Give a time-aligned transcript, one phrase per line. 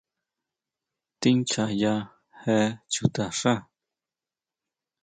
[1.19, 1.93] ¿Tíʼnchjaya
[2.43, 2.57] je
[2.93, 3.53] chuta xá?